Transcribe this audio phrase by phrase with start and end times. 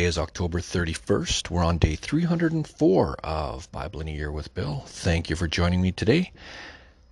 [0.00, 1.50] Today is October 31st.
[1.50, 4.82] We're on day 304 of Bible in a Year with Bill.
[4.86, 6.32] Thank you for joining me today.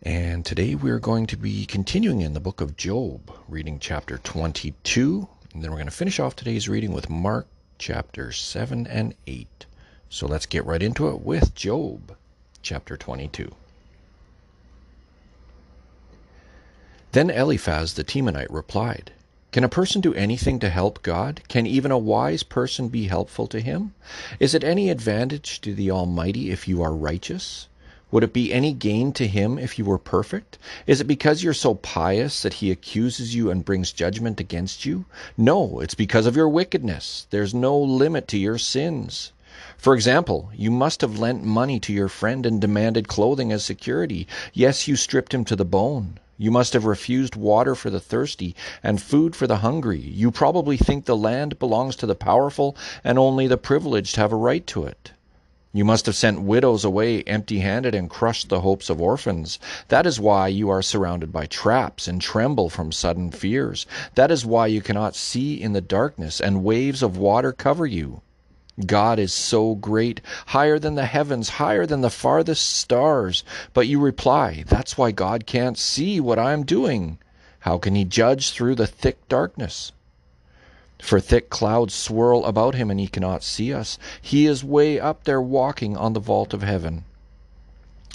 [0.03, 5.29] And today we're going to be continuing in the book of Job, reading chapter 22.
[5.53, 7.47] And then we're going to finish off today's reading with Mark
[7.77, 9.67] chapter 7 and 8.
[10.09, 12.17] So let's get right into it with Job
[12.63, 13.55] chapter 22.
[17.13, 19.13] Then Eliphaz the Temanite replied,
[19.51, 21.41] can a person do anything to help God?
[21.49, 23.95] Can even a wise person be helpful to him?
[24.39, 27.67] Is it any advantage to the Almighty if you are righteous?
[28.11, 30.59] Would it be any gain to him if you were perfect?
[30.87, 35.07] Is it because you're so pious that he accuses you and brings judgment against you?
[35.37, 37.27] No, it's because of your wickedness.
[37.31, 39.33] There's no limit to your sins.
[39.79, 44.27] For example, you must have lent money to your friend and demanded clothing as security.
[44.53, 46.19] Yes, you stripped him to the bone.
[46.41, 49.99] You must have refused water for the thirsty and food for the hungry.
[49.99, 54.37] You probably think the land belongs to the powerful and only the privileged have a
[54.37, 55.11] right to it.
[55.73, 59.59] You must have sent widows away empty handed and crushed the hopes of orphans.
[59.89, 63.85] That is why you are surrounded by traps and tremble from sudden fears.
[64.15, 68.23] That is why you cannot see in the darkness and waves of water cover you.
[68.87, 73.43] God is so great, higher than the heavens, higher than the farthest stars.
[73.73, 77.19] But you reply, That's why God can't see what I am doing.
[77.61, 79.91] How can he judge through the thick darkness?
[81.01, 83.99] For thick clouds swirl about him and he cannot see us.
[84.23, 87.05] He is way up there walking on the vault of heaven.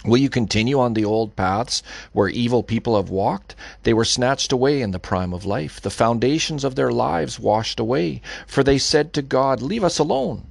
[0.06, 3.56] Will you continue on the old paths where evil people have walked?
[3.84, 7.80] They were snatched away in the prime of life, the foundations of their lives washed
[7.80, 10.44] away, for they said to God, Leave us alone.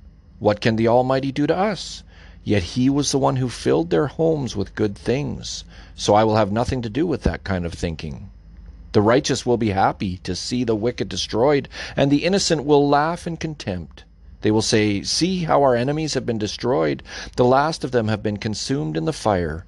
[0.43, 2.03] What can the Almighty do to us?
[2.43, 5.63] Yet He was the one who filled their homes with good things.
[5.95, 8.29] So I will have nothing to do with that kind of thinking.
[8.91, 13.25] The righteous will be happy to see the wicked destroyed, and the innocent will laugh
[13.25, 14.03] in contempt.
[14.41, 17.05] They will say, See how our enemies have been destroyed.
[17.37, 19.65] The last of them have been consumed in the fire.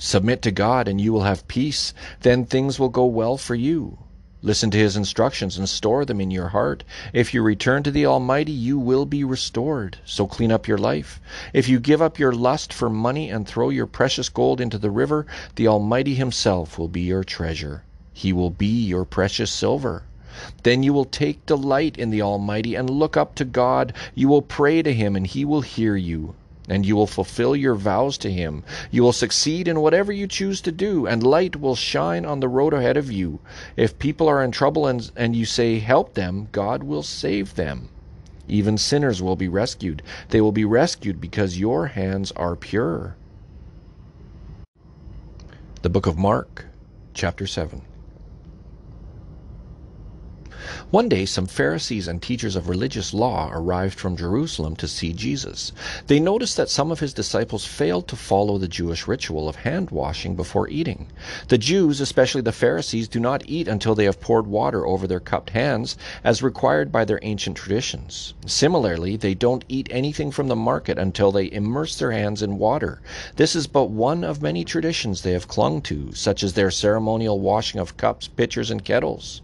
[0.00, 1.94] Submit to God, and you will have peace.
[2.22, 3.98] Then things will go well for you.
[4.40, 6.84] Listen to his instructions and store them in your heart.
[7.12, 9.98] If you return to the Almighty, you will be restored.
[10.04, 11.20] So clean up your life.
[11.52, 14.92] If you give up your lust for money and throw your precious gold into the
[14.92, 15.26] river,
[15.56, 17.82] the Almighty Himself will be your treasure.
[18.12, 20.04] He will be your precious silver.
[20.62, 23.92] Then you will take delight in the Almighty and look up to God.
[24.14, 26.36] You will pray to Him, and He will hear you
[26.68, 28.62] and you will fulfill your vows to him.
[28.90, 32.48] You will succeed in whatever you choose to do, and light will shine on the
[32.48, 33.40] road ahead of you.
[33.76, 37.88] If people are in trouble and, and you say, Help them, God will save them.
[38.48, 40.02] Even sinners will be rescued.
[40.30, 43.14] They will be rescued because your hands are pure.
[45.82, 46.66] The Book of Mark,
[47.14, 47.82] chapter 7.
[50.90, 55.72] One day some Pharisees and teachers of religious law arrived from Jerusalem to see Jesus.
[56.08, 59.90] They noticed that some of his disciples failed to follow the Jewish ritual of hand
[59.90, 61.06] washing before eating.
[61.46, 65.20] The Jews, especially the Pharisees, do not eat until they have poured water over their
[65.20, 68.34] cupped hands, as required by their ancient traditions.
[68.44, 73.00] Similarly, they don't eat anything from the market until they immerse their hands in water.
[73.36, 77.38] This is but one of many traditions they have clung to, such as their ceremonial
[77.38, 79.42] washing of cups, pitchers, and kettles.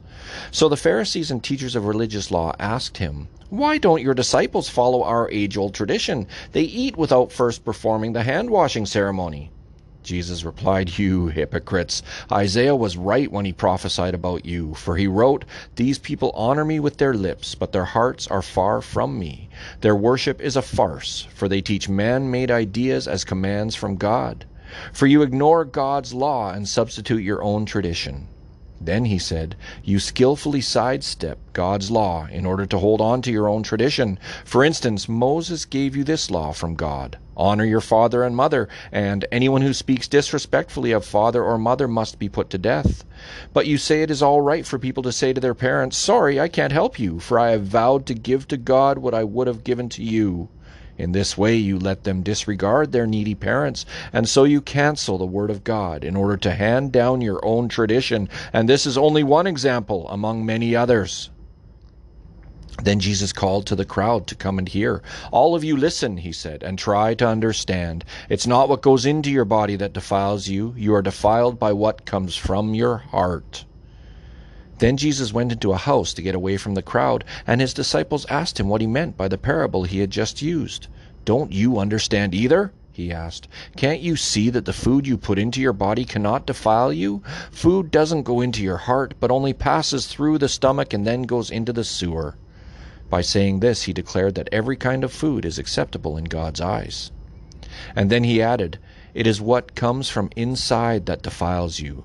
[0.50, 5.02] So the Pharisees and teachers of religious law asked him, Why don't your disciples follow
[5.02, 6.26] our age old tradition?
[6.52, 9.50] They eat without first performing the hand washing ceremony.
[10.04, 12.02] Jesus replied, You hypocrites!
[12.30, 16.78] Isaiah was right when he prophesied about you, for he wrote, These people honor me
[16.78, 19.48] with their lips, but their hearts are far from me.
[19.80, 24.44] Their worship is a farce, for they teach man made ideas as commands from God.
[24.92, 28.28] For you ignore God's law and substitute your own tradition.
[28.86, 33.48] Then he said, You skillfully sidestep God's law in order to hold on to your
[33.48, 34.18] own tradition.
[34.44, 39.24] For instance, Moses gave you this law from God Honor your father and mother, and
[39.32, 43.04] anyone who speaks disrespectfully of father or mother must be put to death.
[43.54, 46.38] But you say it is all right for people to say to their parents, Sorry,
[46.38, 49.46] I can't help you, for I have vowed to give to God what I would
[49.46, 50.50] have given to you.
[50.96, 55.26] In this way, you let them disregard their needy parents, and so you cancel the
[55.26, 58.28] Word of God in order to hand down your own tradition.
[58.52, 61.30] And this is only one example among many others.
[62.82, 65.02] Then Jesus called to the crowd to come and hear.
[65.30, 68.04] All of you listen, he said, and try to understand.
[68.28, 70.74] It's not what goes into your body that defiles you.
[70.76, 73.64] You are defiled by what comes from your heart.
[74.78, 78.26] Then Jesus went into a house to get away from the crowd, and his disciples
[78.26, 80.88] asked him what he meant by the parable he had just used.
[81.24, 82.72] Don't you understand either?
[82.92, 83.48] he asked.
[83.76, 87.22] Can't you see that the food you put into your body cannot defile you?
[87.50, 91.50] Food doesn't go into your heart, but only passes through the stomach and then goes
[91.50, 92.36] into the sewer.
[93.10, 97.10] By saying this, he declared that every kind of food is acceptable in God's eyes.
[97.96, 98.78] And then he added,
[99.12, 102.04] It is what comes from inside that defiles you.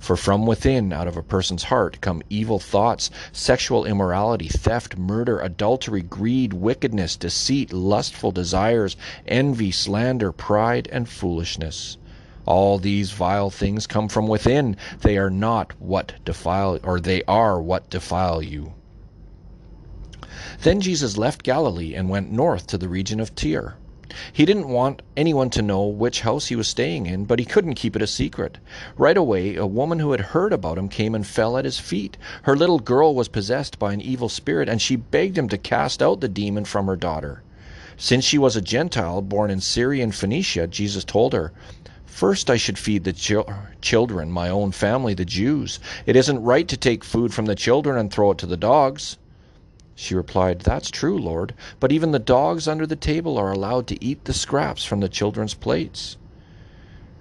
[0.00, 5.38] For from within, out of a person's heart, come evil thoughts, sexual immorality, theft, murder,
[5.40, 11.98] adultery, greed, wickedness, deceit, lustful desires, envy, slander, pride, and foolishness.
[12.46, 14.74] All these vile things come from within.
[15.02, 18.72] They are not what defile, or they are what defile you.
[20.62, 23.76] Then Jesus left Galilee and went north to the region of Tyre.
[24.32, 27.74] He didn't want anyone to know which house he was staying in, but he couldn't
[27.74, 28.58] keep it a secret.
[28.96, 32.16] Right away, a woman who had heard about him came and fell at his feet.
[32.42, 36.02] Her little girl was possessed by an evil spirit, and she begged him to cast
[36.02, 37.42] out the demon from her daughter.
[37.96, 41.52] Since she was a Gentile born in Syria and Phoenicia, Jesus told her,
[42.04, 43.48] First, I should feed the chil-
[43.80, 45.78] children, my own family, the Jews.
[46.04, 49.16] It isn't right to take food from the children and throw it to the dogs.
[50.02, 54.02] She replied, That's true, Lord, but even the dogs under the table are allowed to
[54.02, 56.16] eat the scraps from the children's plates.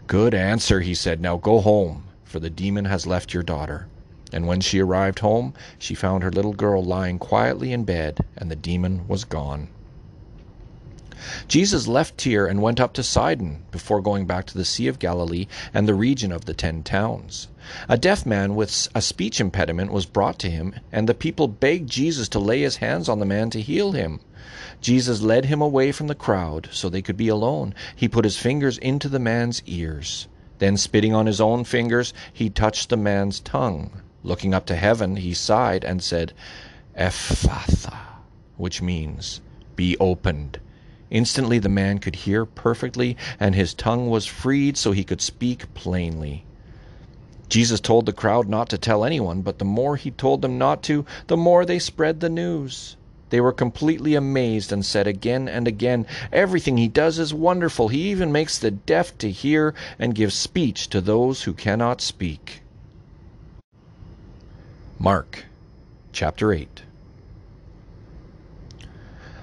[0.07, 1.19] Good answer, he said.
[1.19, 3.87] Now go home, for the demon has left your daughter.
[4.31, 8.49] And when she arrived home, she found her little girl lying quietly in bed, and
[8.49, 9.67] the demon was gone.
[11.48, 15.00] Jesus left Tyre and went up to Sidon before going back to the Sea of
[15.00, 17.48] Galilee and the region of the Ten Towns.
[17.88, 21.89] A deaf man with a speech impediment was brought to him, and the people begged
[21.89, 24.19] Jesus to lay his hands on the man to heal him.
[24.81, 27.74] Jesus led him away from the crowd so they could be alone.
[27.95, 30.27] He put his fingers into the man's ears.
[30.60, 34.01] Then, spitting on his own fingers, he touched the man's tongue.
[34.24, 36.33] Looking up to heaven, he sighed and said,
[36.98, 37.98] Ephphatha,
[38.57, 39.42] which means,
[39.75, 40.60] Be opened.
[41.11, 45.73] Instantly the man could hear perfectly, and his tongue was freed so he could speak
[45.73, 46.44] plainly.
[47.50, 50.83] Jesus told the crowd not to tell anyone, but the more he told them not
[50.83, 52.95] to, the more they spread the news.
[53.31, 57.88] They were completely amazed and said again and again, Everything he does is wonderful.
[57.88, 62.62] He even makes the deaf to hear and gives speech to those who cannot speak.
[65.00, 65.45] Mark
[66.12, 66.83] chapter 8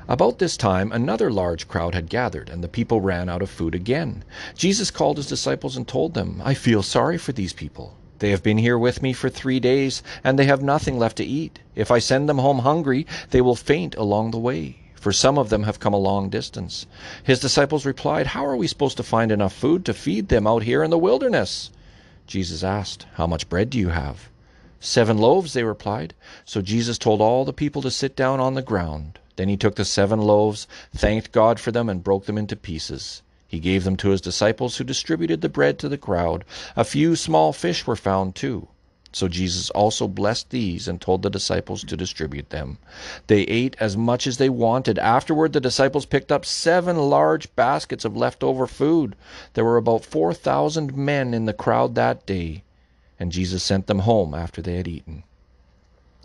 [0.09, 3.75] about this time, another large crowd had gathered, and the people ran out of food
[3.75, 4.23] again.
[4.55, 7.97] Jesus called his disciples and told them, I feel sorry for these people.
[8.21, 11.25] They have been here with me for three days, and they have nothing left to
[11.25, 11.59] eat.
[11.75, 15.51] If I send them home hungry, they will faint along the way, for some of
[15.51, 16.87] them have come a long distance.
[17.23, 20.63] His disciples replied, How are we supposed to find enough food to feed them out
[20.63, 21.71] here in the wilderness?
[22.27, 24.31] Jesus asked, How much bread do you have?
[24.81, 26.15] Seven loaves, they replied.
[26.45, 29.19] So Jesus told all the people to sit down on the ground.
[29.37, 33.23] Then he took the seven loaves, thanked God for them, and broke them into pieces.
[33.47, 36.45] He gave them to his disciples, who distributed the bread to the crowd.
[36.75, 38.69] A few small fish were found too.
[39.13, 42.77] So Jesus also blessed these and told the disciples to distribute them.
[43.29, 44.99] They ate as much as they wanted.
[44.99, 49.17] Afterward, the disciples picked up seven large baskets of leftover food.
[49.55, 52.63] There were about 4,000 men in the crowd that day,
[53.19, 55.23] and Jesus sent them home after they had eaten.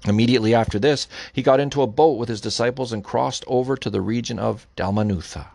[0.03, 3.87] Immediately after this, he got into a boat with his disciples and crossed over to
[3.87, 5.49] the region of Dalmanutha.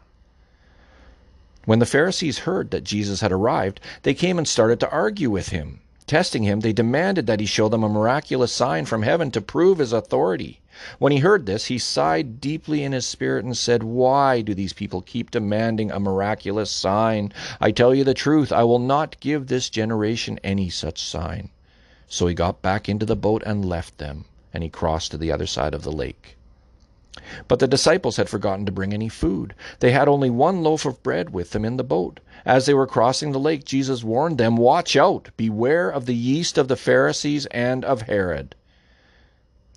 [1.65, 5.49] When the Pharisees heard that Jesus had arrived, they came and started to argue with
[5.49, 5.81] him.
[6.07, 9.79] Testing him, they demanded that he show them a miraculous sign from heaven to prove
[9.79, 10.61] his authority.
[11.01, 14.73] When he heard this, he sighed deeply in his spirit and said, Why do these
[14.73, 17.33] people keep demanding a miraculous sign?
[17.61, 21.51] I tell you the truth, I will not give this generation any such sign.
[22.07, 24.27] So he got back into the boat and left them
[24.57, 26.39] and he crossed to the other side of the lake.
[27.47, 29.55] But the disciples had forgotten to bring any food.
[29.81, 32.21] They had only one loaf of bread with them in the boat.
[32.47, 35.29] As they were crossing the lake, Jesus warned them, Watch out!
[35.37, 38.55] Beware of the yeast of the Pharisees and of Herod.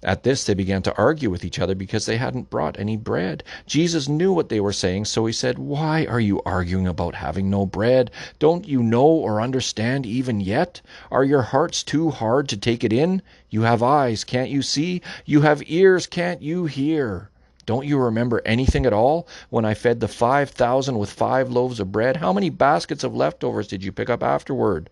[0.02, 3.44] At this, they began to argue with each other because they hadn't brought any bread.
[3.66, 7.50] Jesus knew what they were saying, so he said, Why are you arguing about having
[7.50, 8.10] no bread?
[8.40, 10.80] Don't you know or understand even yet?
[11.12, 13.22] Are your hearts too hard to take it in?
[13.50, 15.02] You have eyes, can't you see?
[15.26, 17.30] You have ears, can't you hear?
[17.66, 21.82] Don't you remember anything at all when I fed the five thousand with five loaves
[21.82, 22.16] of bread?
[22.16, 24.90] How many baskets of leftovers did you pick up afterward?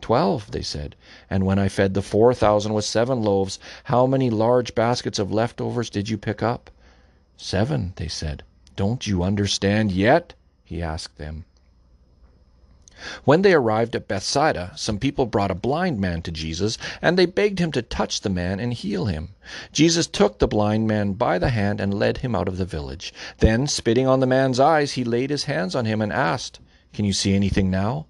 [0.00, 0.96] Twelve, they said.
[1.28, 5.32] And when I fed the four thousand with seven loaves, how many large baskets of
[5.32, 6.70] leftovers did you pick up?
[7.36, 8.42] Seven, they said.
[8.76, 10.34] Don't you understand yet?
[10.64, 11.44] he asked them.
[13.24, 17.24] When they arrived at Bethsaida, some people brought a blind man to Jesus, and they
[17.24, 19.30] begged him to touch the man and heal him.
[19.72, 23.14] Jesus took the blind man by the hand and led him out of the village.
[23.38, 26.60] Then, spitting on the man's eyes, he laid his hands on him and asked,
[26.92, 28.04] Can you see anything now?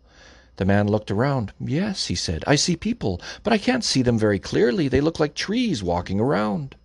[0.61, 1.55] The man looked around.
[1.59, 4.89] Yes, he said, I see people, but I can't see them very clearly.
[4.89, 6.77] They look like trees walking around.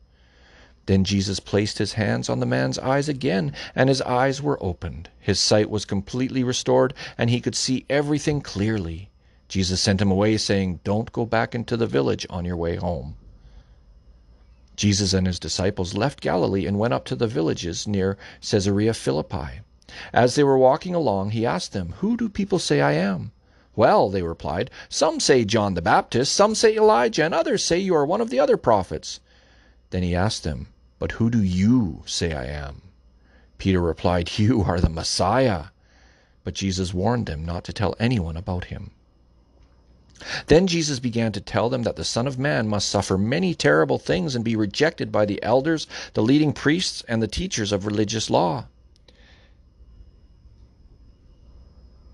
[0.86, 5.10] Then Jesus placed his hands on the man's eyes again, and his eyes were opened.
[5.20, 9.10] His sight was completely restored, and he could see everything clearly.
[9.50, 13.18] Jesus sent him away, saying, Don't go back into the village on your way home.
[14.78, 19.60] Jesus and his disciples left Galilee and went up to the villages near Caesarea Philippi.
[20.14, 23.34] As they were walking along, he asked them, Who do people say I am?
[23.76, 27.96] Well, they replied, Some say John the Baptist, some say Elijah, and others say you
[27.96, 29.20] are one of the other prophets.
[29.90, 30.68] Then he asked them,
[30.98, 32.82] but who do you say I am?
[33.58, 35.66] Peter replied, You are the Messiah.
[36.46, 38.92] But Jesus warned them not to tell anyone about him.
[40.48, 44.00] Then Jesus began to tell them that the Son of Man must suffer many terrible
[44.00, 48.30] things and be rejected by the elders, the leading priests, and the teachers of religious
[48.30, 48.68] law.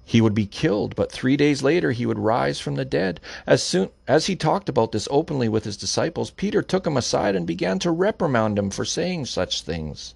[0.03, 3.19] He would be killed, but three days later he would rise from the dead.
[3.45, 7.35] As soon as he talked about this openly with his disciples, Peter took him aside
[7.35, 10.15] and began to reprimand him for saying such things.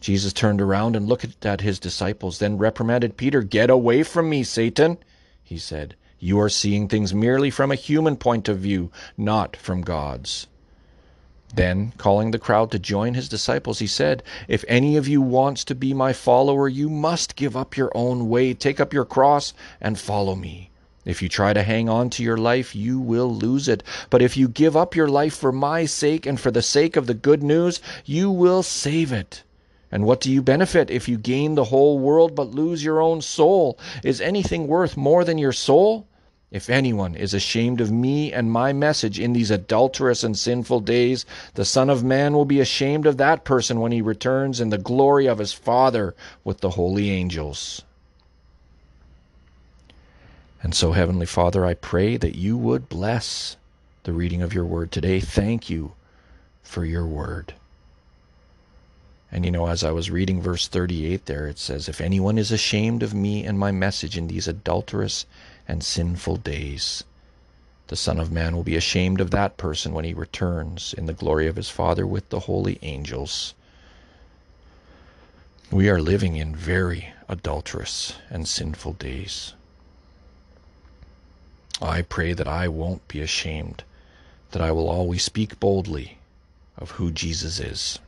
[0.00, 3.42] Jesus turned around and looked at his disciples, then reprimanded Peter.
[3.42, 4.98] Get away from me, Satan,
[5.42, 5.94] he said.
[6.18, 10.46] You are seeing things merely from a human point of view, not from God's.
[11.54, 15.64] Then, calling the crowd to join his disciples, he said, If any of you wants
[15.64, 19.52] to be my follower, you must give up your own way, take up your cross,
[19.78, 20.70] and follow me.
[21.04, 23.82] If you try to hang on to your life, you will lose it.
[24.08, 27.06] But if you give up your life for my sake and for the sake of
[27.06, 29.42] the good news, you will save it.
[29.90, 33.20] And what do you benefit if you gain the whole world but lose your own
[33.20, 33.78] soul?
[34.02, 36.06] Is anything worth more than your soul?
[36.52, 41.24] If anyone is ashamed of me and my message in these adulterous and sinful days,
[41.54, 44.76] the Son of Man will be ashamed of that person when he returns in the
[44.76, 47.80] glory of his Father with the holy angels.
[50.62, 53.56] And so, Heavenly Father, I pray that you would bless
[54.04, 55.20] the reading of your word today.
[55.20, 55.92] Thank you
[56.62, 57.54] for your word.
[59.32, 62.52] And you know, as I was reading verse 38 there, it says, If anyone is
[62.52, 65.24] ashamed of me and my message in these adulterous
[65.68, 67.04] and sinful days.
[67.88, 71.12] The Son of Man will be ashamed of that person when he returns in the
[71.12, 73.54] glory of his Father with the holy angels.
[75.70, 79.54] We are living in very adulterous and sinful days.
[81.80, 83.84] I pray that I won't be ashamed,
[84.52, 86.18] that I will always speak boldly
[86.76, 87.98] of who Jesus is.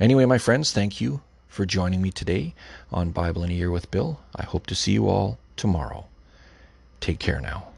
[0.00, 1.20] Anyway, my friends, thank you
[1.52, 2.54] for joining me today
[2.90, 4.20] on Bible in a Year with Bill.
[4.34, 6.06] I hope to see you all tomorrow.
[6.98, 7.71] Take care now.